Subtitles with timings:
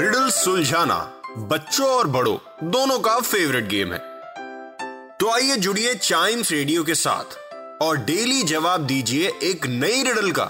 [0.00, 0.96] Riddle सुलझाना
[1.48, 2.36] बच्चों और बड़ों,
[2.70, 3.98] दोनों का फेवरेट गेम है।
[5.18, 7.36] तो आइए जुड़िए चाइम्स रेडियो के साथ
[7.82, 10.44] और डेली जवाब दीजिए एक नई रिडल का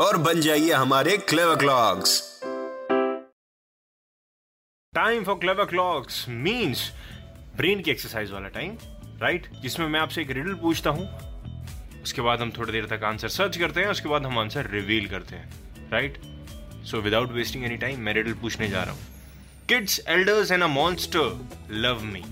[0.00, 2.20] और बन जाइए हमारे clever clocks
[4.92, 6.90] time for clever clocks means
[7.56, 8.76] brain की एक्सरसाइज वाला टाइम
[9.22, 11.08] राइट जिसमें मैं आपसे एक रिडल पूछता हूँ।
[12.02, 15.08] उसके बाद हम थोड़ी देर तक आंसर सर्च करते हैं, उसके बाद हम आंसर रिवील
[15.08, 16.22] करते हैं right
[16.84, 19.00] so without wasting any time मैं रिडल पूछने जा रहा हूँ।
[19.68, 22.22] Kids elders and a monster love me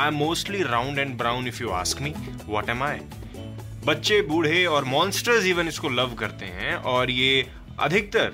[0.00, 2.14] I am mostly round and brown if you ask me
[2.48, 2.98] what am I
[3.86, 7.46] बच्चे, बूढ़े और मॉन्स्टर्स इवन इसको लव करते हैं और ये
[7.80, 8.32] अधिकतर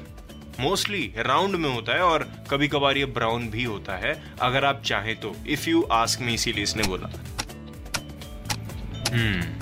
[0.60, 4.82] मोस्टली राउंड में होता है और कभी कभार ये ब्राउन भी होता है, अगर आप
[4.84, 7.10] चाहें तो इफ़ यू आस्क मी इसीलिए इसने बोला।
[9.12, 9.60] हम्म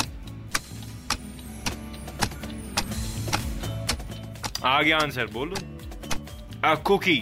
[4.65, 5.57] आ गया आंसर बोलो?
[6.65, 7.17] अ कुकी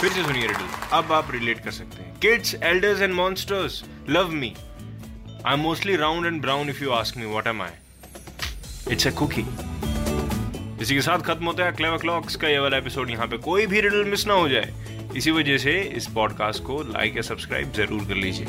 [0.00, 4.30] फिर से सुनिए रिडल। अब आप रिलेट कर सकते हैं। Kids elders and monsters love
[4.32, 4.54] me
[5.46, 9.10] I am mostly round and brown if you ask me what am I it's a
[9.18, 9.44] cookie
[10.82, 13.66] इसी के साथ खत्म होता है क्लेवर क्लॉक्स का ये वाला एपिसोड यहाँ पे कोई
[13.66, 14.72] भी रिडल मिस ना हो जाए।
[15.16, 18.46] इसी वजह से इस पॉडकास्ट को लाइक या सब्सक्राइब ज़रूर कर लीजिए।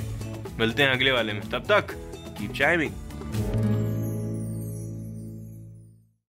[0.60, 1.94] मिलते हैं अगले वाले में। तब तक
[2.38, 2.92] कीप चाइमिंग